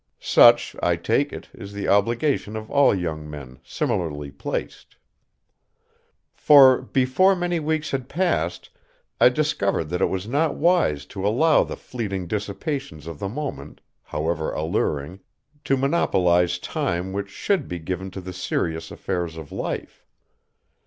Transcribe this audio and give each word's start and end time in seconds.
Such, 0.19 0.75
I 0.81 0.95
take 0.95 1.31
it, 1.31 1.49
is 1.53 1.73
the 1.73 1.87
obligation 1.87 2.55
of 2.55 2.71
all 2.71 2.95
young 2.95 3.29
men 3.29 3.59
similarly 3.63 4.31
placed. 4.31 4.95
For, 6.33 6.81
before 6.81 7.35
many 7.35 7.59
weeks 7.59 7.91
had 7.91 8.09
passed, 8.09 8.71
I 9.19 9.29
discovered 9.29 9.89
that 9.89 10.01
it 10.01 10.09
was 10.09 10.27
not 10.27 10.55
wise 10.55 11.05
to 11.05 11.23
allow 11.23 11.63
the 11.63 11.77
fleeting 11.77 12.25
dissipations 12.25 13.05
of 13.05 13.19
the 13.19 13.29
moment, 13.29 13.79
however 14.01 14.51
alluring, 14.51 15.19
to 15.65 15.77
monopolize 15.77 16.57
time 16.57 17.13
which 17.13 17.29
should 17.29 17.67
be 17.67 17.77
given 17.77 18.09
to 18.09 18.21
the 18.21 18.33
serious 18.33 18.89
affairs 18.89 19.37
of 19.37 19.51
life. 19.51 20.03